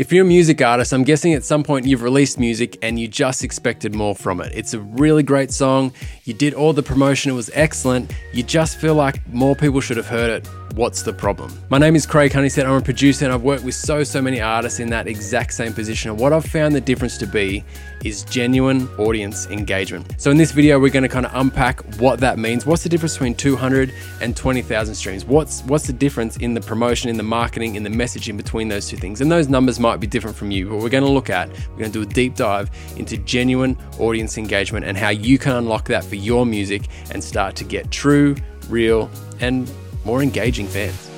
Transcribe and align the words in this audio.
If 0.00 0.14
you're 0.14 0.24
a 0.24 0.26
music 0.26 0.62
artist, 0.62 0.94
I'm 0.94 1.04
guessing 1.04 1.34
at 1.34 1.44
some 1.44 1.62
point 1.62 1.84
you've 1.84 2.00
released 2.00 2.40
music 2.40 2.78
and 2.80 2.98
you 2.98 3.06
just 3.06 3.44
expected 3.44 3.94
more 3.94 4.14
from 4.14 4.40
it. 4.40 4.50
It's 4.54 4.72
a 4.72 4.80
really 4.80 5.22
great 5.22 5.50
song, 5.50 5.92
you 6.24 6.32
did 6.32 6.54
all 6.54 6.72
the 6.72 6.82
promotion, 6.82 7.30
it 7.30 7.34
was 7.34 7.50
excellent, 7.52 8.10
you 8.32 8.42
just 8.42 8.78
feel 8.78 8.94
like 8.94 9.20
more 9.28 9.54
people 9.54 9.82
should 9.82 9.98
have 9.98 10.08
heard 10.08 10.30
it. 10.30 10.48
What's 10.74 11.02
the 11.02 11.12
problem? 11.12 11.52
My 11.68 11.78
name 11.78 11.96
is 11.96 12.06
Craig 12.06 12.30
Honeysett. 12.30 12.64
I'm 12.64 12.74
a 12.74 12.80
producer 12.80 13.24
and 13.24 13.34
I've 13.34 13.42
worked 13.42 13.64
with 13.64 13.74
so, 13.74 14.04
so 14.04 14.22
many 14.22 14.40
artists 14.40 14.78
in 14.78 14.88
that 14.90 15.08
exact 15.08 15.52
same 15.52 15.72
position. 15.72 16.12
And 16.12 16.20
what 16.20 16.32
I've 16.32 16.44
found 16.44 16.76
the 16.76 16.80
difference 16.80 17.18
to 17.18 17.26
be 17.26 17.64
is 18.04 18.22
genuine 18.22 18.88
audience 18.96 19.48
engagement. 19.48 20.14
So 20.16 20.30
in 20.30 20.36
this 20.36 20.52
video, 20.52 20.78
we're 20.78 20.92
going 20.92 21.02
to 21.02 21.08
kind 21.08 21.26
of 21.26 21.34
unpack 21.34 21.80
what 21.96 22.20
that 22.20 22.38
means. 22.38 22.66
What's 22.66 22.84
the 22.84 22.88
difference 22.88 23.14
between 23.14 23.34
200 23.34 23.92
and 24.20 24.36
20,000 24.36 24.94
streams? 24.94 25.24
What's 25.24 25.62
what's 25.62 25.88
the 25.88 25.92
difference 25.92 26.36
in 26.36 26.54
the 26.54 26.60
promotion, 26.60 27.10
in 27.10 27.16
the 27.16 27.24
marketing, 27.24 27.74
in 27.74 27.82
the 27.82 27.90
messaging 27.90 28.36
between 28.36 28.68
those 28.68 28.88
two 28.88 28.96
things? 28.96 29.20
And 29.20 29.30
those 29.30 29.48
numbers 29.48 29.80
might 29.80 29.98
be 29.98 30.06
different 30.06 30.36
from 30.36 30.52
you, 30.52 30.68
but 30.68 30.76
we're 30.76 30.88
going 30.88 31.04
to 31.04 31.10
look 31.10 31.30
at, 31.30 31.48
we're 31.48 31.78
going 31.78 31.92
to 31.92 32.04
do 32.04 32.08
a 32.08 32.12
deep 32.14 32.36
dive 32.36 32.70
into 32.96 33.16
genuine 33.18 33.76
audience 33.98 34.38
engagement 34.38 34.86
and 34.86 34.96
how 34.96 35.10
you 35.10 35.36
can 35.36 35.56
unlock 35.56 35.88
that 35.88 36.04
for 36.04 36.14
your 36.14 36.46
music 36.46 36.82
and 37.10 37.22
start 37.22 37.56
to 37.56 37.64
get 37.64 37.90
true, 37.90 38.36
real, 38.68 39.10
and 39.40 39.68
more 40.04 40.22
engaging 40.22 40.66
fans. 40.66 41.10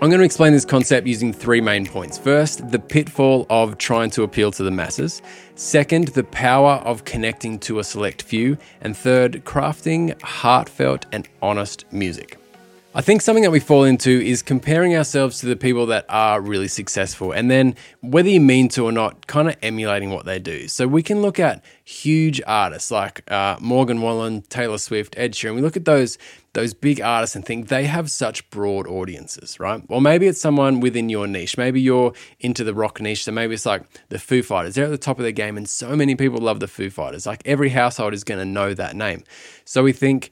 I'm 0.00 0.10
going 0.10 0.20
to 0.20 0.24
explain 0.24 0.52
this 0.52 0.64
concept 0.64 1.08
using 1.08 1.32
three 1.32 1.60
main 1.60 1.84
points. 1.84 2.18
First, 2.18 2.70
the 2.70 2.78
pitfall 2.78 3.46
of 3.50 3.78
trying 3.78 4.10
to 4.10 4.22
appeal 4.22 4.52
to 4.52 4.62
the 4.62 4.70
masses. 4.70 5.22
Second, 5.56 6.08
the 6.08 6.22
power 6.22 6.74
of 6.84 7.04
connecting 7.04 7.58
to 7.60 7.80
a 7.80 7.84
select 7.84 8.22
few. 8.22 8.58
And 8.80 8.96
third, 8.96 9.44
crafting 9.44 10.20
heartfelt 10.22 11.06
and 11.10 11.28
honest 11.42 11.84
music. 11.90 12.38
I 12.94 13.02
think 13.02 13.20
something 13.20 13.42
that 13.42 13.50
we 13.50 13.60
fall 13.60 13.84
into 13.84 14.10
is 14.10 14.42
comparing 14.42 14.96
ourselves 14.96 15.40
to 15.40 15.46
the 15.46 15.56
people 15.56 15.84
that 15.86 16.06
are 16.08 16.40
really 16.40 16.68
successful, 16.68 17.32
and 17.32 17.50
then 17.50 17.76
whether 18.00 18.30
you 18.30 18.40
mean 18.40 18.68
to 18.70 18.86
or 18.86 18.92
not, 18.92 19.26
kind 19.26 19.46
of 19.46 19.56
emulating 19.62 20.08
what 20.10 20.24
they 20.24 20.38
do. 20.38 20.68
So 20.68 20.88
we 20.88 21.02
can 21.02 21.20
look 21.20 21.38
at 21.38 21.62
huge 21.84 22.40
artists 22.46 22.90
like 22.90 23.30
uh, 23.30 23.58
Morgan 23.60 24.00
Wallen, 24.00 24.40
Taylor 24.48 24.78
Swift, 24.78 25.14
Ed 25.18 25.34
Sheeran. 25.34 25.54
We 25.54 25.60
look 25.60 25.76
at 25.76 25.84
those 25.84 26.16
those 26.54 26.72
big 26.72 26.98
artists 27.00 27.36
and 27.36 27.44
think 27.44 27.68
they 27.68 27.84
have 27.84 28.10
such 28.10 28.48
broad 28.48 28.88
audiences, 28.88 29.60
right? 29.60 29.82
Or 29.90 30.00
maybe 30.00 30.26
it's 30.26 30.40
someone 30.40 30.80
within 30.80 31.10
your 31.10 31.26
niche. 31.26 31.58
Maybe 31.58 31.80
you're 31.80 32.14
into 32.40 32.64
the 32.64 32.74
rock 32.74 33.02
niche, 33.02 33.24
so 33.24 33.32
maybe 33.32 33.52
it's 33.54 33.66
like 33.66 33.84
the 34.08 34.18
Foo 34.18 34.42
Fighters. 34.42 34.74
They're 34.74 34.86
at 34.86 34.90
the 34.90 34.98
top 34.98 35.18
of 35.18 35.24
their 35.24 35.30
game, 35.32 35.58
and 35.58 35.68
so 35.68 35.94
many 35.94 36.14
people 36.14 36.40
love 36.40 36.58
the 36.58 36.66
Foo 36.66 36.88
Fighters. 36.88 37.26
Like 37.26 37.42
every 37.44 37.68
household 37.68 38.14
is 38.14 38.24
going 38.24 38.40
to 38.40 38.46
know 38.46 38.72
that 38.72 38.96
name. 38.96 39.24
So 39.66 39.82
we 39.82 39.92
think 39.92 40.30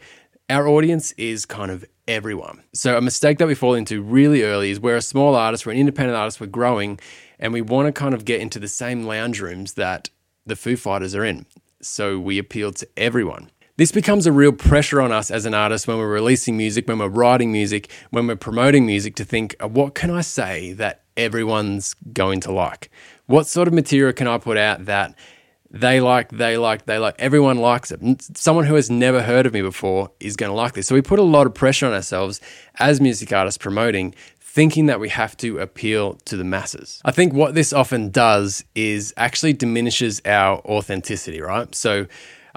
our 0.49 0.69
audience 0.69 1.13
is 1.13 1.45
kind 1.45 1.71
of 1.71 1.85
everyone. 2.07 2.63
So, 2.73 2.97
a 2.97 3.01
mistake 3.01 3.39
that 3.39 3.47
we 3.47 3.55
fall 3.55 3.75
into 3.75 4.03
really 4.03 4.43
early 4.43 4.71
is 4.71 4.81
we're 4.81 4.97
a 4.97 5.03
small 5.03 5.35
artist, 5.35 5.67
we're 5.67 5.73
an 5.73 5.79
independent 5.79 6.17
artist, 6.17 6.41
we're 6.41 6.47
growing, 6.47 7.01
and 7.39 7.53
we 7.53 7.63
want 7.63 7.87
to 7.87 7.93
kind 7.93 8.15
of 8.15 8.25
get 8.25 8.41
into 8.41 8.59
the 8.59 8.69
same 8.69 9.05
lounge 9.05 9.41
rooms 9.41 9.75
that 9.75 10.09
the 10.45 10.57
Foo 10.57 10.77
Fighters 10.77 11.15
are 11.15 11.25
in. 11.25 11.47
So, 11.83 12.19
we 12.19 12.39
appeal 12.39 12.73
to 12.73 12.89
everyone. 12.97 13.51
This 13.77 13.93
becomes 13.93 14.27
a 14.27 14.33
real 14.33 14.53
pressure 14.53 15.03
on 15.03 15.13
us 15.13 15.31
as 15.31 15.45
an 15.45 15.53
artist 15.53 15.87
when 15.87 15.99
we're 15.99 16.09
releasing 16.09 16.57
music, 16.57 16.89
when 16.89 16.99
we're 16.99 17.09
writing 17.09 17.53
music, 17.53 17.91
when 18.11 18.27
we're 18.27 18.37
promoting 18.37 18.87
music 18.87 19.17
to 19.17 19.25
think, 19.25 19.55
uh, 19.61 19.69
what 19.69 19.95
can 19.95 20.11
I 20.11 20.23
say 20.23 20.73
that 20.75 21.03
everyone's 21.17 21.95
going 22.13 22.41
to 22.41 22.53
like? 22.53 22.91
What 23.27 23.47
sort 23.47 23.69
of 23.69 23.75
material 23.75 24.15
can 24.15 24.29
I 24.29 24.39
put 24.39 24.57
out 24.57 24.87
that 24.87 25.15
they 25.71 26.01
like, 26.01 26.31
they 26.31 26.57
like, 26.57 26.87
they 26.87 26.99
like. 26.99 27.17
Everyone 27.19 27.59
likes 27.59 27.91
it. 27.91 28.01
Someone 28.37 28.65
who 28.65 28.75
has 28.75 28.91
never 28.91 29.23
heard 29.23 29.47
of 29.47 29.53
me 29.53 29.63
before 29.63 30.11
is 30.21 30.37
going 30.37 30.51
to 30.51 30.55
like 30.55 30.75
this. 30.75 30.87
So 30.87 30.95
we 30.95 31.03
put 31.03 31.19
a 31.19 31.25
lot 31.25 31.47
of 31.47 31.55
pressure 31.55 31.87
on 31.87 31.93
ourselves 31.93 32.41
as 32.77 33.01
music 33.01 33.33
artists 33.33 33.59
promoting, 33.59 34.15
thinking 34.41 34.87
that 34.87 35.01
we 35.01 35.09
have 35.09 35.37
to 35.39 35.59
appeal 35.59 36.15
to 36.25 36.37
the 36.37 36.45
masses. 36.45 37.01
I 37.05 37.11
think 37.11 37.33
what 37.33 37.55
this 37.55 37.73
often 37.73 38.11
does 38.11 38.65
is 38.75 39.13
actually 39.17 39.53
diminishes 39.53 40.23
our 40.25 40.59
authenticity, 40.61 41.41
right? 41.41 41.75
So 41.75 42.07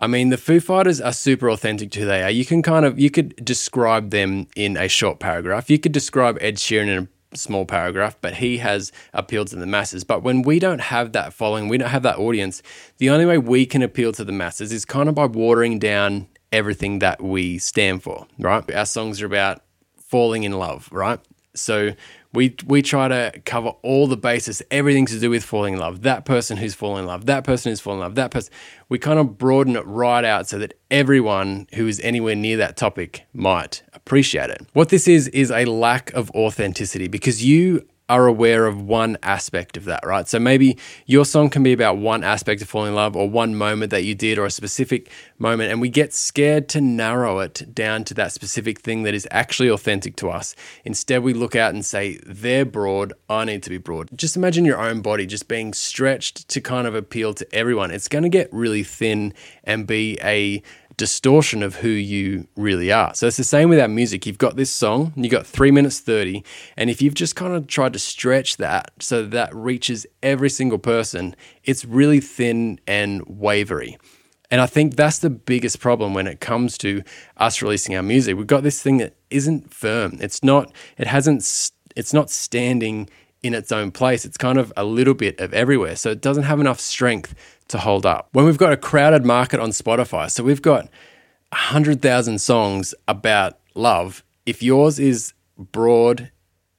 I 0.01 0.07
mean, 0.07 0.29
the 0.29 0.37
Foo 0.37 0.61
Fighters 0.61 1.01
are 1.01 1.11
super 1.11 1.49
authentic 1.49 1.91
to 1.91 1.99
who 1.99 2.05
they 2.05 2.23
are. 2.23 2.29
You 2.29 2.45
can 2.45 2.61
kind 2.61 2.85
of 2.85 2.97
you 2.97 3.09
could 3.09 3.35
describe 3.43 4.11
them 4.11 4.47
in 4.55 4.77
a 4.77 4.87
short 4.87 5.19
paragraph. 5.19 5.69
You 5.69 5.77
could 5.77 5.91
describe 5.91 6.37
Ed 6.39 6.55
Sheeran 6.55 6.87
in 6.87 7.03
a 7.03 7.07
small 7.33 7.65
paragraph, 7.65 8.17
but 8.21 8.35
he 8.35 8.57
has 8.57 8.91
appealed 9.13 9.47
to 9.47 9.55
the 9.55 9.65
masses. 9.65 10.03
But 10.03 10.23
when 10.23 10.41
we 10.41 10.59
don't 10.59 10.81
have 10.81 11.11
that 11.13 11.33
following, 11.33 11.67
we 11.67 11.77
don't 11.77 11.89
have 11.89 12.03
that 12.03 12.17
audience, 12.17 12.61
the 12.97 13.09
only 13.09 13.25
way 13.25 13.37
we 13.37 13.65
can 13.65 13.81
appeal 13.81 14.11
to 14.13 14.23
the 14.23 14.31
masses 14.31 14.71
is 14.71 14.85
kind 14.85 15.09
of 15.09 15.15
by 15.15 15.25
watering 15.25 15.79
down 15.79 16.27
everything 16.51 16.99
that 16.99 17.21
we 17.21 17.57
stand 17.57 18.01
for, 18.03 18.27
right? 18.39 18.69
Our 18.73 18.85
songs 18.85 19.21
are 19.21 19.27
about 19.27 19.61
falling 19.97 20.43
in 20.43 20.53
love, 20.53 20.89
right? 20.91 21.19
So 21.53 21.93
we 22.33 22.55
we 22.65 22.81
try 22.81 23.07
to 23.07 23.41
cover 23.45 23.69
all 23.81 24.07
the 24.07 24.17
bases, 24.17 24.61
everything 24.69 25.05
to 25.07 25.19
do 25.19 25.29
with 25.29 25.43
falling 25.43 25.73
in 25.75 25.79
love. 25.79 26.03
That 26.03 26.25
person 26.25 26.57
who's 26.57 26.75
falling 26.75 27.03
in 27.03 27.07
love, 27.07 27.25
that 27.25 27.43
person 27.43 27.71
who's 27.71 27.79
falling 27.79 27.99
in 27.99 28.03
love, 28.03 28.15
that 28.15 28.31
person. 28.31 28.53
We 28.87 28.99
kind 28.99 29.19
of 29.19 29.37
broaden 29.37 29.75
it 29.75 29.85
right 29.85 30.23
out 30.23 30.47
so 30.47 30.59
that 30.59 30.73
everyone 30.91 31.67
who 31.73 31.87
is 31.87 31.99
anywhere 32.01 32.35
near 32.35 32.57
that 32.57 32.77
topic 32.77 33.25
might 33.33 33.83
appreciate 33.93 34.49
it. 34.49 34.65
What 34.73 34.89
this 34.89 35.07
is 35.07 35.27
is 35.29 35.51
a 35.51 35.65
lack 35.65 36.13
of 36.13 36.29
authenticity 36.31 37.07
because 37.07 37.43
you 37.43 37.87
are 38.09 38.25
aware 38.25 38.65
of 38.65 38.81
one 38.81 39.17
aspect 39.21 39.77
of 39.77 39.85
that, 39.85 40.05
right? 40.05 40.27
So 40.27 40.39
maybe 40.39 40.77
your 41.05 41.23
song 41.23 41.49
can 41.49 41.61
be 41.61 41.71
about 41.71 41.97
one 41.97 42.23
aspect 42.23 42.61
of 42.61 42.67
falling 42.67 42.89
in 42.89 42.95
love 42.95 43.15
or 43.15 43.29
one 43.29 43.55
moment 43.55 43.91
that 43.91 44.03
you 44.03 44.15
did 44.15 44.39
or 44.39 44.45
a 44.45 44.51
specific 44.51 45.09
moment, 45.37 45.71
and 45.71 45.79
we 45.79 45.89
get 45.89 46.13
scared 46.13 46.67
to 46.69 46.81
narrow 46.81 47.39
it 47.39 47.73
down 47.73 48.03
to 48.05 48.13
that 48.15 48.31
specific 48.31 48.79
thing 48.79 49.03
that 49.03 49.13
is 49.13 49.27
actually 49.29 49.69
authentic 49.69 50.15
to 50.17 50.29
us. 50.29 50.55
Instead, 50.83 51.21
we 51.21 51.33
look 51.33 51.55
out 51.55 51.73
and 51.73 51.85
say, 51.85 52.19
they're 52.25 52.65
broad, 52.65 53.13
I 53.29 53.45
need 53.45 53.63
to 53.63 53.69
be 53.69 53.77
broad. 53.77 54.09
Just 54.15 54.35
imagine 54.35 54.65
your 54.65 54.79
own 54.79 55.01
body 55.01 55.25
just 55.25 55.47
being 55.47 55.73
stretched 55.73 56.49
to 56.49 56.59
kind 56.59 56.87
of 56.87 56.95
appeal 56.95 57.33
to 57.35 57.55
everyone. 57.55 57.91
It's 57.91 58.07
going 58.07 58.23
to 58.23 58.29
get 58.29 58.51
really 58.51 58.83
thin 58.83 59.33
and 59.63 59.85
be 59.85 60.17
a 60.23 60.63
distortion 60.99 61.63
of 61.63 61.77
who 61.77 61.87
you 61.87 62.45
really 62.57 62.91
are. 62.91 63.15
So 63.15 63.25
it's 63.25 63.37
the 63.37 63.43
same 63.45 63.69
with 63.69 63.79
our 63.79 63.87
music. 63.87 64.25
You've 64.25 64.37
got 64.37 64.57
this 64.57 64.69
song, 64.69 65.13
you've 65.15 65.31
got 65.31 65.47
three 65.47 65.71
minutes 65.71 66.01
30, 66.01 66.43
and 66.75 66.89
if 66.89 67.01
you've 67.01 67.13
just 67.13 67.37
kind 67.37 67.53
of 67.53 67.67
tried 67.67 67.93
to 67.93 67.99
stretch 67.99 68.57
that 68.57 68.91
so 68.99 69.23
that, 69.23 69.31
that 69.31 69.55
reaches 69.55 70.05
every 70.21 70.49
single 70.49 70.77
person, 70.77 71.37
it's 71.63 71.85
really 71.85 72.19
thin 72.19 72.81
and 72.85 73.23
wavery. 73.27 73.97
And 74.51 74.59
I 74.59 74.65
think 74.65 74.97
that's 74.97 75.19
the 75.19 75.29
biggest 75.29 75.79
problem 75.79 76.13
when 76.13 76.27
it 76.27 76.41
comes 76.41 76.77
to 76.79 77.01
us 77.37 77.61
releasing 77.61 77.95
our 77.95 78.03
music. 78.03 78.35
We've 78.35 78.45
got 78.45 78.63
this 78.63 78.81
thing 78.81 78.97
that 78.97 79.15
isn't 79.29 79.73
firm. 79.73 80.17
It's 80.19 80.43
not, 80.43 80.73
it 80.97 81.07
hasn't, 81.07 81.71
it's 81.95 82.13
not 82.13 82.29
standing 82.29 83.09
in 83.41 83.53
its 83.53 83.71
own 83.71 83.91
place. 83.91 84.25
It's 84.25 84.37
kind 84.37 84.57
of 84.57 84.73
a 84.75 84.83
little 84.83 85.13
bit 85.13 85.39
of 85.39 85.53
everywhere. 85.53 85.95
So 85.95 86.11
it 86.11 86.19
doesn't 86.19 86.43
have 86.43 86.59
enough 86.59 86.81
strength 86.81 87.33
to 87.69 87.77
hold 87.77 88.05
up. 88.05 88.29
When 88.33 88.45
we've 88.45 88.57
got 88.57 88.73
a 88.73 88.77
crowded 88.77 89.25
market 89.25 89.59
on 89.59 89.69
Spotify, 89.69 90.29
so 90.29 90.43
we've 90.43 90.61
got 90.61 90.89
100,000 91.51 92.39
songs 92.39 92.93
about 93.07 93.57
love, 93.73 94.23
if 94.45 94.61
yours 94.61 94.99
is 94.99 95.33
broad, 95.57 96.31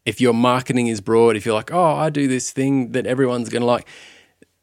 if 0.05 0.21
your 0.21 0.35
marketing 0.35 0.87
is 0.89 1.01
broad, 1.01 1.37
if 1.37 1.47
you're 1.47 1.55
like, 1.55 1.73
oh, 1.73 1.95
I 1.95 2.11
do 2.11 2.29
this 2.29 2.51
thing 2.51 2.93
that 2.93 3.07
everyone's 3.07 3.49
going 3.49 3.63
to 3.63 3.67
like, 3.67 3.87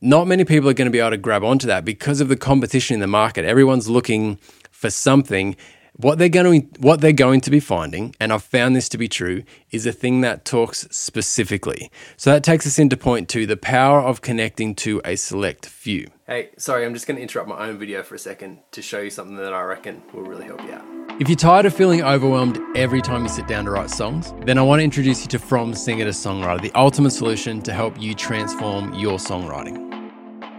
not 0.02 0.28
many 0.28 0.46
people 0.46 0.70
are 0.70 0.74
going 0.74 0.86
to 0.86 0.92
be 0.92 1.00
able 1.00 1.12
to 1.12 1.18
grab 1.18 1.44
onto 1.44 1.68
that 1.68 1.84
because 1.84 2.22
of 2.22 2.28
the 2.28 2.36
competition 2.36 2.94
in 2.94 3.00
the 3.00 3.08
market. 3.08 3.46
Everyone's 3.46 3.90
looking 3.90 4.38
for 4.70 4.90
something 4.90 5.56
what 5.98 6.18
they're 6.18 6.30
going 6.30 6.62
to, 6.62 6.80
what 6.80 7.02
they're 7.02 7.12
going 7.12 7.42
to 7.42 7.52
be 7.52 7.60
finding, 7.60 8.16
and 8.20 8.32
I've 8.32 8.44
found 8.44 8.76
this 8.76 8.90
to 8.90 8.98
be 8.98 9.08
true, 9.08 9.44
is 9.72 9.86
a 9.86 9.92
thing 9.92 10.22
that 10.22 10.46
talks 10.46 10.88
specifically. 10.92 11.92
So 12.16 12.32
that 12.32 12.44
takes 12.44 12.66
us 12.66 12.80
into 12.80 12.96
point 12.98 13.30
two: 13.30 13.46
the 13.46 13.58
power 13.58 14.00
of 14.02 14.22
connecting 14.22 14.76
to 14.76 15.02
a 15.04 15.16
select 15.16 15.66
few. 15.66 16.10
Hey, 16.26 16.50
sorry, 16.58 16.86
I'm 16.86 16.94
just 16.94 17.08
going 17.08 17.16
to 17.16 17.22
interrupt 17.22 17.50
my 17.50 17.68
own 17.68 17.78
video 17.78 18.04
for 18.04 18.16
a 18.16 18.20
second 18.20 18.60
to 18.72 18.82
show 18.82 19.00
you 19.00 19.10
something 19.10 19.38
that 19.38 19.54
I 19.54 19.62
reckon 19.62 20.02
will 20.14 20.24
really 20.24 20.46
help 20.46 20.62
you 20.64 20.74
out. 20.74 20.86
If 21.22 21.30
you're 21.30 21.38
tired 21.38 21.66
of 21.66 21.74
feeling 21.74 22.04
overwhelmed 22.04 22.60
every 22.76 23.02
time 23.02 23.24
you 23.24 23.30
sit 23.30 23.48
down 23.48 23.66
to 23.66 23.72
write 23.72 23.90
songs, 23.90 24.34
then 24.46 24.58
I 24.58 24.62
want 24.62 24.82
to 24.82 24.84
introduce 24.84 25.22
you 25.22 25.28
to 25.30 25.40
From 25.40 25.74
Singer 25.74 26.04
to 26.04 26.12
Songwriter, 26.12 26.62
the 26.62 26.72
ultimate 26.76 27.12
solution 27.12 27.62
to 27.62 27.74
help 27.74 28.00
you 28.00 28.14
transform 28.14 28.94
your 28.94 29.18
songwriting. 29.18 29.87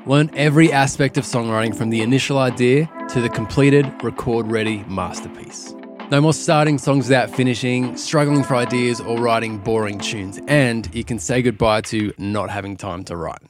Learn 0.09 0.31
every 0.35 0.73
aspect 0.73 1.19
of 1.19 1.25
songwriting 1.25 1.77
from 1.77 1.91
the 1.91 2.01
initial 2.01 2.39
idea 2.39 2.91
to 3.11 3.21
the 3.21 3.29
completed, 3.29 3.93
record 4.03 4.51
ready 4.51 4.83
masterpiece. 4.89 5.75
No 6.11 6.23
more 6.23 6.33
starting 6.33 6.79
songs 6.79 7.09
without 7.09 7.29
finishing, 7.29 7.95
struggling 7.95 8.43
for 8.43 8.57
ideas, 8.57 9.03
or 9.03 9.19
writing 9.19 9.59
boring 9.59 9.99
tunes, 9.99 10.41
and 10.49 10.89
you 10.95 11.05
can 11.05 11.19
say 11.19 11.43
goodbye 11.43 11.83
to 11.83 12.15
not 12.17 12.49
having 12.49 12.75
time 12.75 13.05
to 13.05 13.17
write. 13.17 13.43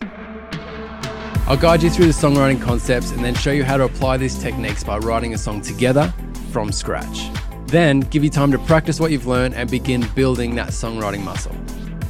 I'll 1.46 1.56
guide 1.56 1.84
you 1.84 1.90
through 1.90 2.06
the 2.06 2.12
songwriting 2.12 2.60
concepts 2.60 3.12
and 3.12 3.24
then 3.24 3.36
show 3.36 3.52
you 3.52 3.62
how 3.62 3.76
to 3.76 3.84
apply 3.84 4.16
these 4.16 4.36
techniques 4.36 4.82
by 4.82 4.98
writing 4.98 5.34
a 5.34 5.38
song 5.38 5.60
together 5.60 6.12
from 6.50 6.72
scratch. 6.72 7.30
Then 7.68 8.00
give 8.00 8.24
you 8.24 8.30
time 8.30 8.50
to 8.50 8.58
practice 8.58 8.98
what 8.98 9.12
you've 9.12 9.28
learned 9.28 9.54
and 9.54 9.70
begin 9.70 10.04
building 10.16 10.56
that 10.56 10.70
songwriting 10.70 11.22
muscle. 11.22 11.54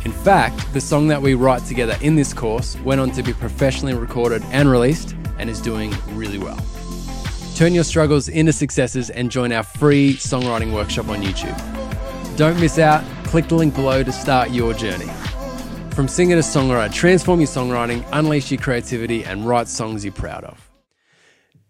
In 0.05 0.13
fact, 0.13 0.73
the 0.73 0.81
song 0.81 1.09
that 1.09 1.21
we 1.21 1.35
write 1.35 1.65
together 1.65 1.97
in 2.01 2.15
this 2.15 2.33
course 2.33 2.79
went 2.81 3.01
on 3.01 3.11
to 3.13 3.23
be 3.23 3.33
professionally 3.33 3.95
recorded 3.95 4.43
and 4.51 4.71
released 4.71 5.15
and 5.39 5.51
is 5.51 5.61
doing 5.61 5.93
really 6.11 6.39
well. 6.39 6.59
Turn 7.57 7.75
your 7.75 7.85
struggles 7.85 8.29
into 8.29 8.53
successes 8.53 9.11
and 9.11 9.31
join 9.31 9.51
our 9.51 9.65
free 9.65 10.15
songwriting 10.15 10.73
workshop 10.73 11.09
on 11.09 11.23
YouTube. 11.23 11.57
Don't 12.37 12.61
miss 12.61 12.79
out, 12.79 13.03
click 13.25 13.49
the 13.49 13.57
link 13.57 13.75
below 13.75 14.05
to 14.05 14.13
start 14.13 14.51
your 14.51 14.73
journey. 14.73 15.11
From 15.91 16.07
singer 16.07 16.37
to 16.37 16.43
songwriter, 16.43 16.93
transform 16.93 17.41
your 17.41 17.49
songwriting, 17.49 18.07
unleash 18.13 18.53
your 18.53 18.61
creativity, 18.61 19.25
and 19.25 19.45
write 19.45 19.67
songs 19.67 20.05
you're 20.05 20.13
proud 20.13 20.45
of. 20.45 20.68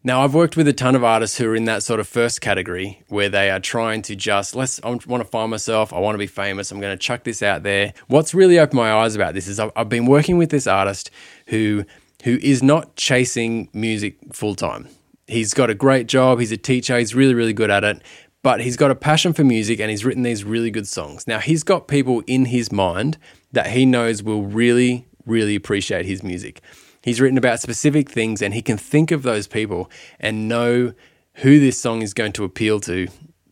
Now, 0.05 0.23
I've 0.23 0.35
worked 0.35 0.57
with 0.57 0.69
a 0.69 0.73
ton 0.73 0.95
of 0.95 1.03
artists 1.03 1.39
who 1.39 1.49
are 1.49 1.57
in 1.57 1.65
that 1.65 1.83
sort 1.83 1.99
of 1.99 2.07
first 2.07 2.41
category 2.41 3.03
where 3.09 3.29
they 3.29 3.51
are 3.51 3.59
trying 3.59 4.03
to 4.03 4.15
just, 4.15 4.55
let's, 4.55 4.81
I 4.85 4.91
want 4.91 5.07
to 5.07 5.25
find 5.25 5.51
myself, 5.51 5.93
I 5.93 5.99
want 5.99 6.15
to 6.15 6.19
be 6.19 6.29
famous, 6.29 6.71
I'm 6.71 6.81
going 6.81 6.97
to 6.97 7.03
chuck 7.03 7.25
this 7.25 7.43
out 7.43 7.65
there. 7.65 7.93
What's 8.07 8.33
really 8.33 8.61
opened 8.61 8.77
my 8.77 8.93
eyes 8.93 9.17
about 9.17 9.35
this 9.35 9.49
is 9.49 9.59
I've, 9.59 9.73
I've 9.75 9.89
been 9.89 10.07
working 10.07 10.39
with 10.39 10.51
this 10.51 10.67
artist 10.67 11.11
who 11.49 11.85
who 12.25 12.37
is 12.43 12.63
not 12.63 12.97
chasing 12.97 13.69
music 13.73 14.17
full 14.33 14.55
time. 14.55 14.89
He's 15.27 15.55
got 15.55 15.71
a 15.71 15.75
great 15.75 16.07
job, 16.07 16.41
he's 16.41 16.53
a 16.53 16.57
teacher, 16.57 16.99
he's 16.99 17.15
really, 17.15 17.35
really 17.35 17.53
good 17.53 17.71
at 17.71 17.85
it, 17.85 18.03
but 18.43 18.61
he's 18.61 18.77
got 18.77 18.91
a 18.91 18.97
passion 18.97 19.33
for 19.33 19.45
music 19.45 19.79
and 19.79 19.91
he's 19.91 20.05
written 20.05 20.23
these 20.23 20.45
really 20.45 20.71
good 20.71 20.89
songs. 20.89 21.27
Now, 21.27 21.39
he's 21.39 21.63
got 21.63 21.87
people 21.87 22.23
in 22.27 22.47
his 22.47 22.73
mind 22.73 23.19
that 23.53 23.69
he 23.69 23.85
knows 23.85 24.23
will 24.23 24.43
really, 24.43 25.07
really 25.27 25.55
appreciate 25.55 26.07
his 26.07 26.23
music. 26.23 26.61
He's 27.03 27.21
written 27.21 27.39
about 27.39 27.61
specific 27.61 28.11
things 28.11 28.43
and 28.43 28.55
he 28.55 28.63
can 28.63 28.77
think 28.77 29.11
of 29.11 29.23
those 29.23 29.47
people 29.47 29.91
and 30.19 30.49
know 30.49 30.93
who 31.35 31.61
this 31.61 31.81
song 31.81 32.03
is 32.03 32.15
going 32.15 32.33
to 32.33 32.45
appeal 32.45 32.81
to 32.81 33.09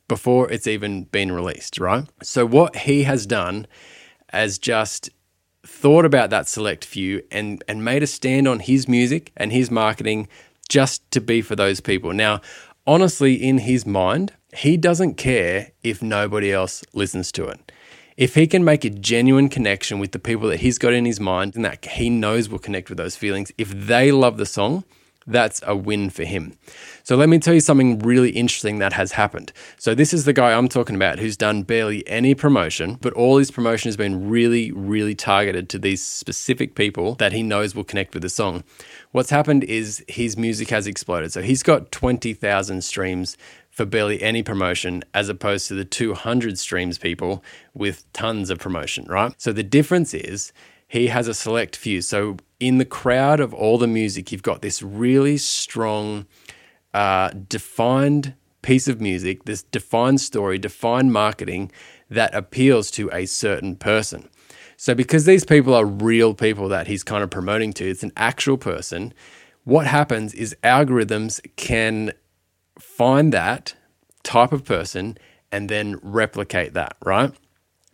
before 0.08 0.50
it's 0.50 0.66
even 0.66 1.04
been 1.04 1.32
released, 1.32 1.78
right? 1.78 2.04
So, 2.22 2.46
what 2.46 2.76
he 2.76 3.04
has 3.04 3.26
done 3.26 3.66
as 4.30 4.58
just 4.58 5.10
thought 5.64 6.04
about 6.04 6.30
that 6.30 6.48
select 6.48 6.84
few 6.84 7.22
and 7.30 7.62
and 7.66 7.84
made 7.84 8.02
a 8.02 8.06
stand 8.06 8.46
on 8.46 8.60
his 8.60 8.88
music 8.88 9.32
and 9.36 9.52
his 9.52 9.70
marketing 9.70 10.28
just 10.68 11.08
to 11.10 11.20
be 11.20 11.42
for 11.42 11.56
those 11.56 11.80
people. 11.80 12.12
Now, 12.12 12.40
honestly 12.86 13.34
in 13.34 13.58
his 13.58 13.84
mind, 13.84 14.32
he 14.54 14.76
doesn't 14.76 15.14
care 15.14 15.72
if 15.82 16.02
nobody 16.02 16.52
else 16.52 16.84
listens 16.92 17.32
to 17.32 17.46
it. 17.46 17.72
If 18.16 18.34
he 18.34 18.46
can 18.46 18.64
make 18.64 18.82
a 18.82 18.88
genuine 18.88 19.50
connection 19.50 19.98
with 19.98 20.12
the 20.12 20.18
people 20.18 20.48
that 20.48 20.60
he's 20.60 20.78
got 20.78 20.94
in 20.94 21.04
his 21.04 21.20
mind 21.20 21.54
and 21.54 21.62
that 21.66 21.84
he 21.84 22.08
knows 22.08 22.48
will 22.48 22.58
connect 22.58 22.88
with 22.88 22.96
those 22.96 23.14
feelings, 23.14 23.52
if 23.58 23.68
they 23.68 24.10
love 24.10 24.38
the 24.38 24.46
song, 24.46 24.84
that's 25.26 25.60
a 25.66 25.76
win 25.76 26.08
for 26.08 26.24
him. 26.24 26.56
So 27.02 27.14
let 27.14 27.28
me 27.28 27.38
tell 27.38 27.52
you 27.52 27.60
something 27.60 27.98
really 27.98 28.30
interesting 28.30 28.78
that 28.78 28.94
has 28.94 29.12
happened. 29.12 29.52
So 29.76 29.94
this 29.94 30.14
is 30.14 30.24
the 30.24 30.32
guy 30.32 30.52
I'm 30.54 30.68
talking 30.68 30.96
about 30.96 31.18
who's 31.18 31.36
done 31.36 31.62
barely 31.62 32.06
any 32.08 32.34
promotion, 32.34 32.96
but 33.02 33.12
all 33.12 33.36
his 33.36 33.50
promotion 33.50 33.88
has 33.88 33.98
been 33.98 34.30
really, 34.30 34.72
really 34.72 35.14
targeted 35.14 35.68
to 35.70 35.78
these 35.78 36.02
specific 36.02 36.74
people 36.74 37.16
that 37.16 37.32
he 37.32 37.42
knows 37.42 37.74
will 37.74 37.84
connect 37.84 38.14
with 38.14 38.22
the 38.22 38.30
song. 38.30 38.64
What's 39.12 39.30
happened 39.30 39.64
is 39.64 40.02
his 40.08 40.38
music 40.38 40.70
has 40.70 40.86
exploded. 40.86 41.32
So 41.32 41.42
he's 41.42 41.62
got 41.62 41.92
20,000 41.92 42.82
streams 42.82 43.36
for 43.76 43.84
barely 43.84 44.22
any 44.22 44.42
promotion 44.42 45.04
as 45.12 45.28
opposed 45.28 45.68
to 45.68 45.74
the 45.74 45.84
200 45.84 46.58
streams 46.58 46.96
people 46.96 47.44
with 47.74 48.10
tons 48.14 48.48
of 48.48 48.58
promotion, 48.58 49.04
right? 49.04 49.34
So 49.36 49.52
the 49.52 49.62
difference 49.62 50.14
is 50.14 50.50
he 50.88 51.08
has 51.08 51.28
a 51.28 51.34
select 51.34 51.76
few. 51.76 52.00
So 52.00 52.38
in 52.58 52.78
the 52.78 52.86
crowd 52.86 53.38
of 53.38 53.52
all 53.52 53.76
the 53.76 53.86
music, 53.86 54.32
you've 54.32 54.42
got 54.42 54.62
this 54.62 54.80
really 54.80 55.36
strong, 55.36 56.24
uh, 56.94 57.28
defined 57.48 58.32
piece 58.62 58.88
of 58.88 58.98
music, 58.98 59.44
this 59.44 59.62
defined 59.64 60.22
story, 60.22 60.56
defined 60.56 61.12
marketing 61.12 61.70
that 62.08 62.34
appeals 62.34 62.90
to 62.92 63.10
a 63.12 63.26
certain 63.26 63.76
person. 63.76 64.26
So, 64.78 64.94
because 64.94 65.24
these 65.24 65.44
people 65.44 65.74
are 65.74 65.86
real 65.86 66.34
people 66.34 66.68
that 66.68 66.86
he's 66.86 67.02
kind 67.02 67.22
of 67.22 67.30
promoting 67.30 67.72
to, 67.74 67.88
it's 67.88 68.02
an 68.02 68.12
actual 68.16 68.58
person, 68.58 69.14
what 69.64 69.86
happens 69.86 70.34
is 70.34 70.56
algorithms 70.62 71.40
can 71.56 72.12
find 72.78 73.32
that 73.32 73.74
type 74.22 74.52
of 74.52 74.64
person 74.64 75.18
and 75.52 75.68
then 75.68 75.98
replicate 76.02 76.74
that, 76.74 76.96
right? 77.04 77.32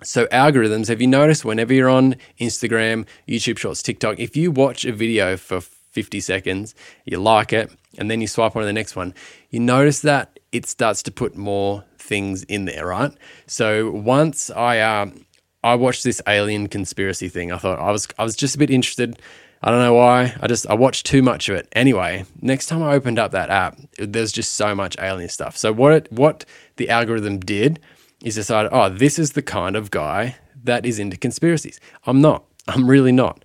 So, 0.02 0.26
algorithms, 0.26 0.88
have 0.88 1.00
you 1.00 1.06
noticed 1.06 1.44
whenever 1.44 1.72
you're 1.72 1.88
on 1.88 2.16
Instagram, 2.40 3.06
YouTube 3.28 3.58
Shorts, 3.58 3.82
TikTok, 3.82 4.18
if 4.18 4.36
you 4.36 4.50
watch 4.50 4.84
a 4.84 4.92
video 4.92 5.36
for 5.36 5.60
50 5.60 6.18
seconds, 6.20 6.74
you 7.04 7.20
like 7.20 7.52
it, 7.52 7.70
and 7.98 8.10
then 8.10 8.20
you 8.20 8.26
swipe 8.26 8.56
on 8.56 8.62
to 8.62 8.66
the 8.66 8.72
next 8.72 8.96
one, 8.96 9.14
you 9.50 9.60
notice 9.60 10.00
that 10.00 10.40
it 10.50 10.66
starts 10.66 11.02
to 11.04 11.12
put 11.12 11.36
more 11.36 11.84
things 11.98 12.42
in 12.44 12.64
there, 12.64 12.86
right? 12.86 13.12
So, 13.46 13.90
once 13.92 14.50
I, 14.50 14.80
um, 14.80 15.24
I 15.64 15.74
watched 15.76 16.04
this 16.04 16.20
alien 16.26 16.68
conspiracy 16.68 17.28
thing, 17.28 17.52
I 17.52 17.58
thought 17.58 17.78
I 17.78 17.90
was, 17.90 18.08
I 18.18 18.24
was 18.24 18.36
just 18.36 18.56
a 18.56 18.58
bit 18.58 18.70
interested. 18.70 19.18
I 19.64 19.70
don't 19.70 19.78
know 19.78 19.94
why. 19.94 20.34
I 20.40 20.48
just 20.48 20.66
I 20.66 20.74
watched 20.74 21.06
too 21.06 21.22
much 21.22 21.48
of 21.48 21.54
it. 21.54 21.68
Anyway, 21.72 22.24
next 22.40 22.66
time 22.66 22.82
I 22.82 22.94
opened 22.94 23.20
up 23.20 23.30
that 23.30 23.48
app, 23.48 23.78
there's 23.96 24.32
just 24.32 24.56
so 24.56 24.74
much 24.74 24.96
alien 24.98 25.28
stuff. 25.28 25.56
So 25.56 25.72
what 25.72 25.92
it, 25.92 26.12
what 26.12 26.44
the 26.76 26.90
algorithm 26.90 27.38
did 27.38 27.78
is 28.24 28.34
decided, 28.34 28.70
oh, 28.72 28.88
this 28.88 29.20
is 29.20 29.32
the 29.32 29.42
kind 29.42 29.76
of 29.76 29.92
guy 29.92 30.36
that 30.64 30.84
is 30.84 30.98
into 30.98 31.16
conspiracies. 31.16 31.78
I'm 32.06 32.20
not. 32.20 32.44
I'm 32.66 32.88
really 32.88 33.12
not. 33.12 33.44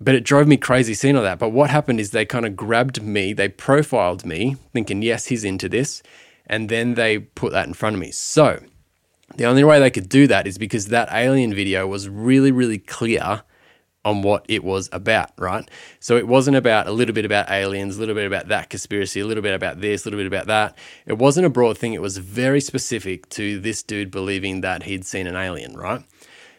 But 0.00 0.14
it 0.14 0.24
drove 0.24 0.46
me 0.46 0.56
crazy 0.56 0.94
seeing 0.94 1.16
all 1.16 1.22
that. 1.22 1.38
But 1.38 1.50
what 1.50 1.70
happened 1.70 1.98
is 1.98 2.10
they 2.10 2.26
kind 2.26 2.46
of 2.46 2.56
grabbed 2.56 3.02
me, 3.02 3.32
they 3.32 3.48
profiled 3.48 4.24
me, 4.24 4.56
thinking, 4.72 5.02
yes, 5.02 5.26
he's 5.26 5.44
into 5.44 5.68
this. 5.68 6.02
And 6.46 6.68
then 6.68 6.94
they 6.94 7.18
put 7.18 7.52
that 7.52 7.66
in 7.66 7.74
front 7.74 7.94
of 7.94 8.00
me. 8.00 8.10
So 8.10 8.60
the 9.36 9.46
only 9.46 9.64
way 9.64 9.80
they 9.80 9.90
could 9.90 10.08
do 10.08 10.26
that 10.26 10.46
is 10.46 10.58
because 10.58 10.88
that 10.88 11.08
alien 11.12 11.54
video 11.54 11.86
was 11.86 12.08
really, 12.08 12.52
really 12.52 12.78
clear 12.78 13.42
on 14.04 14.22
what 14.22 14.44
it 14.48 14.62
was 14.62 14.88
about, 14.92 15.30
right? 15.38 15.68
So 15.98 16.16
it 16.16 16.28
wasn't 16.28 16.56
about 16.56 16.86
a 16.86 16.92
little 16.92 17.14
bit 17.14 17.24
about 17.24 17.50
aliens, 17.50 17.96
a 17.96 18.00
little 18.00 18.14
bit 18.14 18.26
about 18.26 18.48
that 18.48 18.68
conspiracy, 18.68 19.20
a 19.20 19.26
little 19.26 19.42
bit 19.42 19.54
about 19.54 19.80
this, 19.80 20.04
a 20.04 20.08
little 20.08 20.20
bit 20.20 20.26
about 20.26 20.46
that. 20.46 20.76
It 21.06 21.18
wasn't 21.18 21.46
a 21.46 21.50
broad 21.50 21.78
thing. 21.78 21.94
It 21.94 22.02
was 22.02 22.18
very 22.18 22.60
specific 22.60 23.28
to 23.30 23.58
this 23.58 23.82
dude 23.82 24.10
believing 24.10 24.60
that 24.60 24.82
he'd 24.82 25.06
seen 25.06 25.26
an 25.26 25.36
alien, 25.36 25.74
right? 25.74 26.04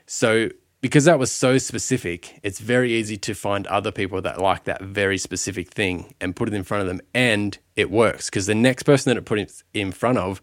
So 0.07 0.49
because 0.81 1.05
that 1.05 1.19
was 1.19 1.31
so 1.31 1.57
specific, 1.57 2.39
it's 2.43 2.59
very 2.59 2.93
easy 2.93 3.17
to 3.17 3.33
find 3.33 3.65
other 3.67 3.91
people 3.91 4.21
that 4.21 4.39
like 4.39 4.65
that 4.65 4.81
very 4.81 5.17
specific 5.17 5.71
thing 5.71 6.13
and 6.21 6.35
put 6.35 6.47
it 6.47 6.53
in 6.53 6.63
front 6.63 6.81
of 6.81 6.87
them 6.87 7.01
and 7.13 7.57
it 7.75 7.89
works 7.89 8.29
because 8.29 8.45
the 8.45 8.55
next 8.55 8.83
person 8.83 9.09
that 9.09 9.17
it 9.17 9.25
put 9.25 9.63
in 9.73 9.91
front 9.91 10.17
of 10.17 10.41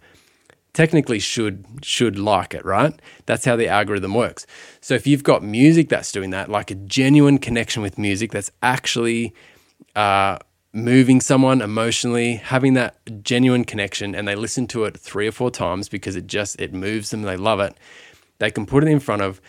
technically 0.72 1.18
should 1.18 1.64
should 1.82 2.18
like 2.18 2.54
it, 2.54 2.64
right? 2.64 2.98
That's 3.26 3.44
how 3.44 3.56
the 3.56 3.68
algorithm 3.68 4.14
works. 4.14 4.46
So 4.80 4.94
if 4.94 5.06
you've 5.06 5.22
got 5.22 5.42
music 5.42 5.88
that's 5.88 6.12
doing 6.12 6.30
that, 6.30 6.48
like 6.48 6.70
a 6.70 6.74
genuine 6.74 7.38
connection 7.38 7.82
with 7.82 7.98
music 7.98 8.32
that's 8.32 8.50
actually 8.62 9.34
uh, 9.94 10.38
moving 10.72 11.20
someone 11.20 11.60
emotionally, 11.60 12.36
having 12.36 12.74
that 12.74 12.96
genuine 13.22 13.64
connection, 13.64 14.14
and 14.14 14.26
they 14.26 14.34
listen 14.34 14.66
to 14.68 14.84
it 14.84 14.96
three 14.96 15.28
or 15.28 15.32
four 15.32 15.50
times 15.50 15.88
because 15.88 16.16
it 16.16 16.26
just 16.26 16.60
it 16.60 16.72
moves 16.72 17.10
them, 17.10 17.22
they 17.22 17.36
love 17.36 17.60
it. 17.60 17.76
They 18.38 18.50
can 18.50 18.66
put 18.66 18.82
it 18.82 18.88
in 18.88 19.00
front 19.00 19.22
of 19.22 19.40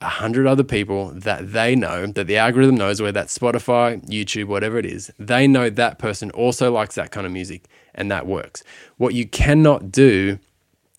a 0.00 0.08
hundred 0.08 0.46
other 0.46 0.62
people 0.62 1.10
that 1.10 1.52
they 1.52 1.74
know 1.74 2.06
that 2.06 2.28
the 2.28 2.36
algorithm 2.36 2.76
knows 2.76 3.00
whether 3.00 3.10
that's 3.10 3.36
Spotify, 3.36 4.00
YouTube, 4.06 4.44
whatever 4.44 4.78
it 4.78 4.86
is. 4.86 5.10
They 5.18 5.48
know 5.48 5.70
that 5.70 5.98
person 5.98 6.30
also 6.30 6.70
likes 6.70 6.94
that 6.94 7.10
kind 7.10 7.26
of 7.26 7.32
music, 7.32 7.64
and 7.94 8.10
that 8.10 8.26
works. 8.26 8.62
What 8.96 9.14
you 9.14 9.26
cannot 9.26 9.90
do 9.90 10.38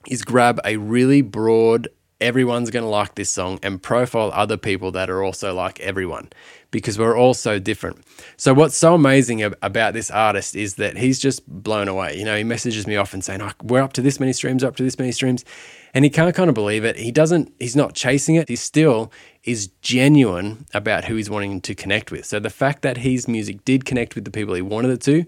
is 0.09 0.23
grab 0.23 0.59
a 0.65 0.77
really 0.77 1.21
broad, 1.21 1.87
everyone's 2.19 2.69
going 2.69 2.83
to 2.83 2.89
like 2.89 3.15
this 3.15 3.31
song 3.31 3.59
and 3.63 3.81
profile 3.81 4.31
other 4.33 4.57
people 4.57 4.91
that 4.91 5.09
are 5.09 5.23
also 5.23 5.53
like 5.53 5.79
everyone 5.79 6.29
because 6.71 6.99
we're 6.99 7.17
all 7.17 7.33
so 7.33 7.59
different. 7.59 7.99
So, 8.37 8.53
what's 8.53 8.75
so 8.77 8.93
amazing 8.93 9.41
about 9.43 9.93
this 9.93 10.11
artist 10.11 10.55
is 10.55 10.75
that 10.75 10.97
he's 10.97 11.19
just 11.19 11.47
blown 11.47 11.87
away. 11.87 12.17
You 12.17 12.25
know, 12.25 12.35
he 12.35 12.43
messages 12.43 12.85
me 12.85 12.95
often 12.95 13.21
saying, 13.21 13.41
oh, 13.41 13.51
We're 13.63 13.81
up 13.81 13.93
to 13.93 14.01
this 14.01 14.19
many 14.19 14.33
streams, 14.33 14.63
up 14.63 14.75
to 14.77 14.83
this 14.83 14.99
many 14.99 15.11
streams. 15.11 15.45
And 15.93 16.05
he 16.05 16.11
can't 16.11 16.35
kind 16.35 16.49
of 16.49 16.55
believe 16.55 16.83
it. 16.83 16.97
He 16.97 17.11
doesn't, 17.11 17.51
he's 17.59 17.75
not 17.75 17.95
chasing 17.95 18.35
it. 18.35 18.47
He 18.47 18.55
still 18.55 19.11
is 19.43 19.69
genuine 19.81 20.67
about 20.71 21.05
who 21.05 21.15
he's 21.15 21.31
wanting 21.31 21.61
to 21.61 21.73
connect 21.73 22.11
with. 22.11 22.25
So, 22.25 22.39
the 22.39 22.49
fact 22.49 22.81
that 22.81 22.97
his 22.97 23.27
music 23.27 23.63
did 23.65 23.85
connect 23.85 24.15
with 24.15 24.25
the 24.25 24.31
people 24.31 24.53
he 24.53 24.61
wanted 24.61 24.91
it 24.91 25.01
to 25.01 25.25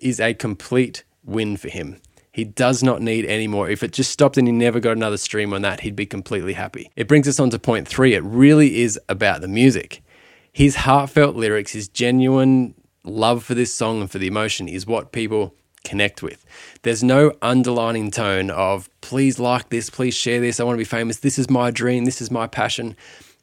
is 0.00 0.20
a 0.20 0.34
complete 0.34 1.04
win 1.24 1.56
for 1.56 1.68
him. 1.68 2.00
He 2.38 2.44
does 2.44 2.84
not 2.84 3.02
need 3.02 3.24
any 3.24 3.48
more. 3.48 3.68
If 3.68 3.82
it 3.82 3.92
just 3.92 4.12
stopped 4.12 4.38
and 4.38 4.46
he 4.46 4.52
never 4.52 4.78
got 4.78 4.92
another 4.92 5.16
stream 5.16 5.52
on 5.52 5.62
that, 5.62 5.80
he'd 5.80 5.96
be 5.96 6.06
completely 6.06 6.52
happy. 6.52 6.88
It 6.94 7.08
brings 7.08 7.26
us 7.26 7.40
on 7.40 7.50
to 7.50 7.58
point 7.58 7.88
three. 7.88 8.14
It 8.14 8.22
really 8.22 8.80
is 8.82 8.96
about 9.08 9.40
the 9.40 9.48
music. 9.48 10.04
His 10.52 10.76
heartfelt 10.76 11.34
lyrics, 11.34 11.72
his 11.72 11.88
genuine 11.88 12.74
love 13.02 13.42
for 13.42 13.56
this 13.56 13.74
song 13.74 14.02
and 14.02 14.08
for 14.08 14.18
the 14.18 14.28
emotion 14.28 14.68
is 14.68 14.86
what 14.86 15.10
people 15.10 15.56
connect 15.82 16.22
with. 16.22 16.44
There's 16.82 17.02
no 17.02 17.32
underlining 17.42 18.12
tone 18.12 18.52
of, 18.52 18.88
please 19.00 19.40
like 19.40 19.70
this, 19.70 19.90
please 19.90 20.14
share 20.14 20.40
this, 20.40 20.60
I 20.60 20.62
want 20.62 20.76
to 20.76 20.78
be 20.78 20.84
famous, 20.84 21.18
this 21.18 21.40
is 21.40 21.50
my 21.50 21.72
dream, 21.72 22.04
this 22.04 22.22
is 22.22 22.30
my 22.30 22.46
passion. 22.46 22.94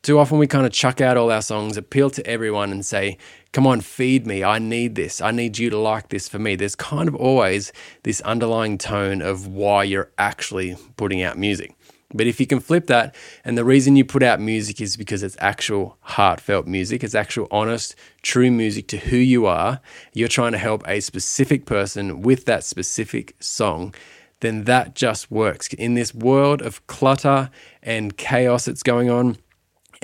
Too 0.06 0.20
often 0.20 0.38
we 0.38 0.46
kind 0.46 0.68
of 0.68 0.72
chuck 0.72 1.02
out 1.02 1.18
all 1.18 1.32
our 1.32 1.42
songs, 1.42 1.78
appeal 1.78 2.12
to 2.12 2.28
everyone, 2.28 2.72
and 2.72 2.86
say, 2.86 3.18
Come 3.54 3.66
on, 3.66 3.82
feed 3.82 4.28
me. 4.28 4.44
I 4.44 4.60
need 4.60 4.94
this. 4.94 5.20
I 5.20 5.32
need 5.32 5.58
you 5.58 5.72
to 5.72 5.80
like 5.80 6.10
this 6.10 6.30
for 6.30 6.38
me. 6.38 6.56
There's 6.56 6.76
kind 6.76 7.08
of 7.08 7.16
always 7.16 7.74
this 8.04 8.22
underlying 8.22 8.78
tone 8.78 9.24
of 9.24 9.48
why 9.48 9.84
you're 9.84 10.12
actually 10.20 10.78
putting 10.96 11.24
out 11.24 11.40
music. 11.40 11.76
But 12.14 12.28
if 12.28 12.40
you 12.40 12.46
can 12.46 12.60
flip 12.60 12.86
that, 12.86 13.16
and 13.44 13.58
the 13.58 13.66
reason 13.66 13.96
you 13.96 14.06
put 14.06 14.22
out 14.22 14.40
music 14.40 14.80
is 14.80 14.96
because 14.96 15.24
it's 15.24 15.38
actual 15.40 15.98
heartfelt 16.02 16.68
music, 16.68 17.04
it's 17.04 17.16
actual 17.16 17.48
honest, 17.50 17.96
true 18.22 18.52
music 18.52 18.88
to 18.90 18.98
who 18.98 19.18
you 19.18 19.48
are, 19.48 19.82
you're 20.14 20.28
trying 20.28 20.52
to 20.52 20.60
help 20.60 20.88
a 20.88 21.00
specific 21.00 21.66
person 21.66 22.22
with 22.22 22.46
that 22.46 22.64
specific 22.64 23.36
song, 23.40 23.96
then 24.42 24.66
that 24.66 24.94
just 24.94 25.32
works. 25.32 25.68
In 25.74 25.96
this 25.96 26.14
world 26.14 26.62
of 26.62 26.86
clutter 26.86 27.50
and 27.82 28.16
chaos 28.16 28.66
that's 28.66 28.84
going 28.84 29.10
on, 29.10 29.40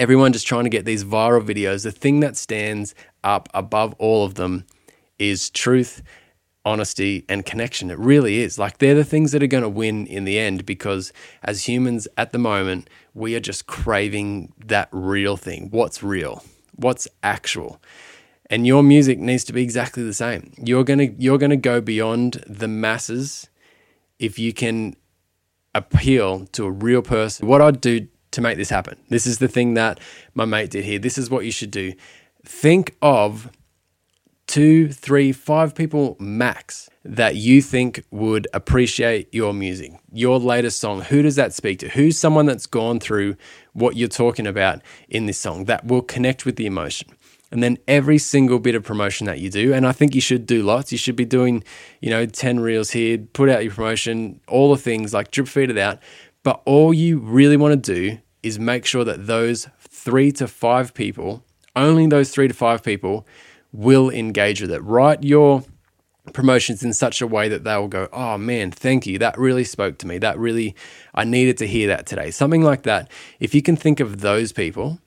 everyone 0.01 0.33
just 0.33 0.47
trying 0.47 0.63
to 0.63 0.69
get 0.69 0.83
these 0.83 1.03
viral 1.03 1.45
videos, 1.45 1.83
the 1.83 1.91
thing 1.91 2.21
that 2.21 2.35
stands 2.35 2.95
up 3.23 3.47
above 3.53 3.93
all 3.99 4.25
of 4.25 4.33
them 4.33 4.65
is 5.19 5.51
truth, 5.51 6.01
honesty, 6.65 7.23
and 7.29 7.45
connection. 7.45 7.91
It 7.91 7.99
really 7.99 8.39
is. 8.39 8.57
Like 8.57 8.79
they're 8.79 8.95
the 8.95 9.03
things 9.03 9.31
that 9.31 9.43
are 9.43 9.47
going 9.47 9.61
to 9.61 9.69
win 9.69 10.07
in 10.07 10.25
the 10.25 10.39
end 10.39 10.65
because 10.65 11.13
as 11.43 11.67
humans 11.67 12.07
at 12.17 12.31
the 12.31 12.39
moment, 12.39 12.89
we 13.13 13.35
are 13.35 13.39
just 13.39 13.67
craving 13.67 14.51
that 14.65 14.89
real 14.91 15.37
thing. 15.37 15.67
What's 15.69 16.01
real? 16.01 16.43
What's 16.75 17.07
actual? 17.21 17.79
And 18.49 18.65
your 18.65 18.81
music 18.81 19.19
needs 19.19 19.43
to 19.43 19.53
be 19.53 19.61
exactly 19.61 20.01
the 20.01 20.15
same. 20.15 20.51
You're 20.57 20.83
going 20.83 20.97
to 20.97 21.21
you're 21.21 21.37
going 21.37 21.51
to 21.51 21.57
go 21.57 21.79
beyond 21.79 22.43
the 22.47 22.67
masses 22.67 23.49
if 24.17 24.39
you 24.39 24.51
can 24.51 24.95
appeal 25.75 26.47
to 26.53 26.65
a 26.65 26.71
real 26.71 27.03
person. 27.03 27.47
What 27.47 27.61
I'd 27.61 27.79
do 27.79 28.07
to 28.31 28.41
make 28.41 28.57
this 28.57 28.69
happen. 28.69 28.97
This 29.09 29.27
is 29.27 29.39
the 29.39 29.47
thing 29.47 29.73
that 29.75 29.99
my 30.33 30.45
mate 30.45 30.71
did 30.71 30.85
here. 30.85 30.99
This 30.99 31.17
is 31.17 31.29
what 31.29 31.45
you 31.45 31.51
should 31.51 31.71
do. 31.71 31.93
Think 32.43 32.95
of 33.01 33.49
two, 34.47 34.89
three, 34.89 35.31
five 35.31 35.73
people 35.75 36.17
max 36.19 36.89
that 37.05 37.35
you 37.35 37.61
think 37.61 38.03
would 38.11 38.47
appreciate 38.53 39.33
your 39.33 39.53
music, 39.53 39.93
your 40.11 40.39
latest 40.39 40.79
song. 40.79 41.01
Who 41.01 41.21
does 41.21 41.35
that 41.37 41.53
speak 41.53 41.79
to? 41.79 41.89
Who's 41.89 42.17
someone 42.17 42.45
that's 42.45 42.65
gone 42.65 42.99
through 42.99 43.37
what 43.73 43.95
you're 43.95 44.09
talking 44.09 44.45
about 44.45 44.81
in 45.07 45.25
this 45.25 45.37
song 45.37 45.65
that 45.65 45.85
will 45.85 46.01
connect 46.01 46.45
with 46.45 46.57
the 46.57 46.65
emotion? 46.65 47.09
And 47.51 47.61
then 47.61 47.77
every 47.87 48.17
single 48.17 48.59
bit 48.59 48.75
of 48.75 48.83
promotion 48.83 49.25
that 49.27 49.39
you 49.39 49.49
do, 49.49 49.73
and 49.73 49.85
I 49.85 49.91
think 49.91 50.15
you 50.15 50.21
should 50.21 50.45
do 50.45 50.63
lots. 50.63 50.91
You 50.91 50.97
should 50.97 51.17
be 51.17 51.25
doing, 51.25 51.63
you 51.99 52.09
know, 52.09 52.25
10 52.25 52.61
reels 52.61 52.91
here, 52.91 53.17
put 53.17 53.49
out 53.49 53.63
your 53.63 53.73
promotion, 53.73 54.39
all 54.47 54.73
the 54.73 54.81
things 54.81 55.13
like 55.13 55.31
drip 55.31 55.47
feed 55.47 55.69
it 55.69 55.77
out. 55.77 55.99
But 56.43 56.61
all 56.65 56.93
you 56.93 57.19
really 57.19 57.57
want 57.57 57.83
to 57.83 57.93
do 57.93 58.17
is 58.41 58.57
make 58.57 58.85
sure 58.85 59.03
that 59.03 59.27
those 59.27 59.67
three 59.79 60.31
to 60.33 60.47
five 60.47 60.93
people, 60.93 61.43
only 61.75 62.07
those 62.07 62.31
three 62.31 62.47
to 62.47 62.53
five 62.53 62.83
people, 62.83 63.27
will 63.71 64.09
engage 64.09 64.61
with 64.61 64.71
it. 64.71 64.79
Write 64.79 65.23
your 65.23 65.63
promotions 66.33 66.83
in 66.83 66.93
such 66.93 67.21
a 67.21 67.27
way 67.27 67.49
that 67.49 67.63
they 67.63 67.75
will 67.77 67.87
go, 67.87 68.07
oh 68.11 68.37
man, 68.37 68.71
thank 68.71 69.05
you. 69.05 69.17
That 69.17 69.37
really 69.37 69.63
spoke 69.63 69.97
to 69.99 70.07
me. 70.07 70.17
That 70.17 70.37
really, 70.37 70.75
I 71.13 71.23
needed 71.23 71.57
to 71.59 71.67
hear 71.67 71.87
that 71.87 72.05
today. 72.05 72.31
Something 72.31 72.61
like 72.61 72.83
that. 72.83 73.09
If 73.39 73.53
you 73.55 73.61
can 73.61 73.75
think 73.75 73.99
of 73.99 74.21
those 74.21 74.51
people, 74.51 74.99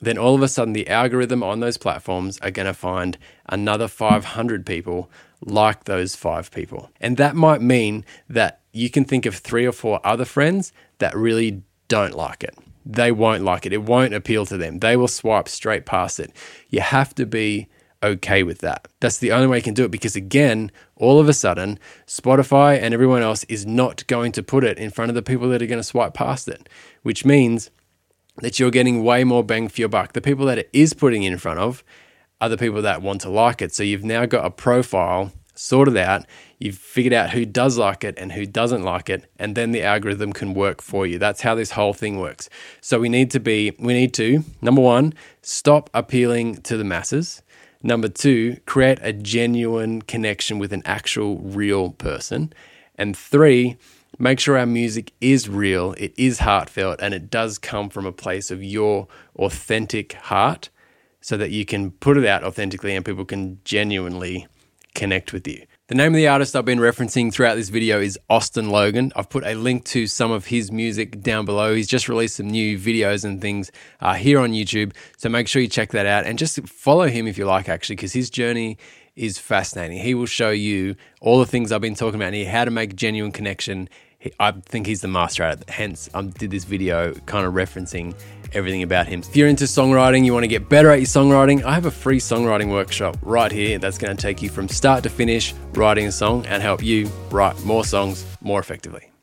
then 0.00 0.16
all 0.16 0.34
of 0.34 0.42
a 0.42 0.48
sudden 0.48 0.72
the 0.72 0.88
algorithm 0.88 1.42
on 1.42 1.60
those 1.60 1.76
platforms 1.76 2.38
are 2.38 2.50
going 2.50 2.66
to 2.66 2.74
find 2.74 3.18
another 3.46 3.88
500 3.88 4.64
people 4.64 5.10
like 5.44 5.84
those 5.84 6.14
five 6.16 6.50
people. 6.50 6.90
And 7.00 7.16
that 7.16 7.34
might 7.34 7.60
mean 7.60 8.04
that 8.28 8.59
you 8.72 8.90
can 8.90 9.04
think 9.04 9.26
of 9.26 9.34
three 9.34 9.66
or 9.66 9.72
four 9.72 10.00
other 10.04 10.24
friends 10.24 10.72
that 10.98 11.16
really 11.16 11.62
don't 11.88 12.14
like 12.14 12.44
it. 12.44 12.56
They 12.86 13.12
won't 13.12 13.44
like 13.44 13.66
it. 13.66 13.72
It 13.72 13.82
won't 13.82 14.14
appeal 14.14 14.46
to 14.46 14.56
them. 14.56 14.78
They 14.78 14.96
will 14.96 15.08
swipe 15.08 15.48
straight 15.48 15.86
past 15.86 16.18
it. 16.18 16.32
You 16.68 16.80
have 16.80 17.14
to 17.16 17.26
be 17.26 17.68
okay 18.02 18.42
with 18.42 18.58
that. 18.60 18.88
That's 19.00 19.18
the 19.18 19.32
only 19.32 19.46
way 19.46 19.58
you 19.58 19.62
can 19.62 19.74
do 19.74 19.84
it 19.84 19.90
because, 19.90 20.16
again, 20.16 20.70
all 20.96 21.20
of 21.20 21.28
a 21.28 21.34
sudden, 21.34 21.78
Spotify 22.06 22.80
and 22.80 22.94
everyone 22.94 23.22
else 23.22 23.44
is 23.44 23.66
not 23.66 24.06
going 24.06 24.32
to 24.32 24.42
put 24.42 24.64
it 24.64 24.78
in 24.78 24.90
front 24.90 25.10
of 25.10 25.14
the 25.14 25.22
people 25.22 25.48
that 25.50 25.60
are 25.60 25.66
going 25.66 25.78
to 25.78 25.84
swipe 25.84 26.14
past 26.14 26.48
it, 26.48 26.68
which 27.02 27.24
means 27.24 27.70
that 28.38 28.58
you're 28.58 28.70
getting 28.70 29.04
way 29.04 29.24
more 29.24 29.44
bang 29.44 29.68
for 29.68 29.80
your 29.80 29.88
buck. 29.88 30.14
The 30.14 30.20
people 30.20 30.46
that 30.46 30.58
it 30.58 30.70
is 30.72 30.94
putting 30.94 31.22
in 31.24 31.36
front 31.36 31.58
of 31.58 31.84
are 32.40 32.48
the 32.48 32.56
people 32.56 32.80
that 32.80 33.02
want 33.02 33.20
to 33.22 33.30
like 33.30 33.60
it. 33.60 33.74
So 33.74 33.82
you've 33.82 34.04
now 34.04 34.24
got 34.24 34.46
a 34.46 34.50
profile 34.50 35.32
sorted 35.60 35.96
out. 35.96 36.24
You've 36.58 36.78
figured 36.78 37.12
out 37.12 37.30
who 37.30 37.44
does 37.44 37.76
like 37.76 38.02
it 38.02 38.18
and 38.18 38.32
who 38.32 38.46
doesn't 38.46 38.82
like 38.82 39.10
it, 39.10 39.30
and 39.38 39.54
then 39.54 39.72
the 39.72 39.82
algorithm 39.82 40.32
can 40.32 40.54
work 40.54 40.80
for 40.80 41.06
you. 41.06 41.18
That's 41.18 41.42
how 41.42 41.54
this 41.54 41.72
whole 41.72 41.92
thing 41.92 42.18
works. 42.18 42.48
So 42.80 42.98
we 42.98 43.08
need 43.08 43.30
to 43.32 43.40
be, 43.40 43.72
we 43.78 43.92
need 43.92 44.14
to, 44.14 44.42
number 44.62 44.80
one, 44.80 45.12
stop 45.42 45.90
appealing 45.92 46.62
to 46.62 46.76
the 46.76 46.84
masses. 46.84 47.42
Number 47.82 48.08
two, 48.08 48.58
create 48.66 48.98
a 49.02 49.12
genuine 49.12 50.02
connection 50.02 50.58
with 50.58 50.72
an 50.72 50.82
actual 50.84 51.38
real 51.38 51.90
person. 51.90 52.52
And 52.96 53.16
three, 53.16 53.76
make 54.18 54.40
sure 54.40 54.58
our 54.58 54.66
music 54.66 55.12
is 55.20 55.48
real, 55.48 55.94
it 55.98 56.14
is 56.16 56.40
heartfelt, 56.40 57.00
and 57.00 57.14
it 57.14 57.30
does 57.30 57.58
come 57.58 57.90
from 57.90 58.06
a 58.06 58.12
place 58.12 58.50
of 58.50 58.62
your 58.62 59.08
authentic 59.36 60.14
heart 60.14 60.70
so 61.20 61.36
that 61.36 61.50
you 61.50 61.66
can 61.66 61.90
put 61.90 62.16
it 62.16 62.26
out 62.26 62.44
authentically 62.44 62.96
and 62.96 63.04
people 63.04 63.26
can 63.26 63.60
genuinely 63.64 64.46
connect 64.94 65.32
with 65.32 65.46
you. 65.46 65.66
The 65.88 65.96
name 65.96 66.12
of 66.12 66.16
the 66.16 66.28
artist 66.28 66.54
I've 66.54 66.64
been 66.64 66.78
referencing 66.78 67.32
throughout 67.32 67.56
this 67.56 67.68
video 67.68 68.00
is 68.00 68.16
Austen 68.28 68.70
Logan. 68.70 69.12
I've 69.16 69.28
put 69.28 69.44
a 69.44 69.54
link 69.54 69.84
to 69.86 70.06
some 70.06 70.30
of 70.30 70.46
his 70.46 70.70
music 70.70 71.20
down 71.20 71.44
below. 71.44 71.74
He's 71.74 71.88
just 71.88 72.08
released 72.08 72.36
some 72.36 72.48
new 72.48 72.78
videos 72.78 73.24
and 73.24 73.40
things 73.40 73.72
uh, 74.00 74.14
here 74.14 74.38
on 74.38 74.52
YouTube. 74.52 74.94
So 75.16 75.28
make 75.28 75.48
sure 75.48 75.60
you 75.60 75.68
check 75.68 75.90
that 75.90 76.06
out 76.06 76.26
and 76.26 76.38
just 76.38 76.60
follow 76.68 77.08
him 77.08 77.26
if 77.26 77.36
you 77.36 77.44
like, 77.44 77.68
actually, 77.68 77.96
because 77.96 78.12
his 78.12 78.30
journey 78.30 78.78
is 79.16 79.38
fascinating. 79.38 79.98
He 79.98 80.14
will 80.14 80.26
show 80.26 80.50
you 80.50 80.94
all 81.20 81.40
the 81.40 81.46
things 81.46 81.72
I've 81.72 81.80
been 81.80 81.96
talking 81.96 82.20
about 82.20 82.32
here, 82.32 82.48
how 82.48 82.64
to 82.64 82.70
make 82.70 82.94
genuine 82.94 83.32
connection. 83.32 83.88
I 84.38 84.52
think 84.52 84.86
he's 84.86 85.00
the 85.00 85.08
master 85.08 85.42
at 85.42 85.62
it. 85.62 85.70
Hence, 85.70 86.10
I 86.14 86.22
did 86.22 86.50
this 86.50 86.64
video 86.64 87.14
kind 87.26 87.46
of 87.46 87.54
referencing 87.54 88.14
everything 88.52 88.82
about 88.82 89.06
him. 89.06 89.20
If 89.20 89.36
you're 89.36 89.48
into 89.48 89.64
songwriting, 89.64 90.24
you 90.24 90.32
want 90.32 90.44
to 90.44 90.48
get 90.48 90.68
better 90.68 90.90
at 90.90 90.98
your 90.98 91.06
songwriting, 91.06 91.62
I 91.62 91.74
have 91.74 91.86
a 91.86 91.90
free 91.90 92.18
songwriting 92.18 92.70
workshop 92.70 93.16
right 93.22 93.50
here 93.50 93.78
that's 93.78 93.98
going 93.98 94.14
to 94.14 94.20
take 94.20 94.42
you 94.42 94.48
from 94.48 94.68
start 94.68 95.02
to 95.04 95.10
finish 95.10 95.54
writing 95.72 96.06
a 96.06 96.12
song 96.12 96.44
and 96.46 96.62
help 96.62 96.82
you 96.82 97.10
write 97.30 97.62
more 97.64 97.84
songs 97.84 98.26
more 98.40 98.60
effectively. 98.60 99.09